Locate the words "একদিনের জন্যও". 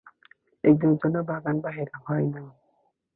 0.63-1.27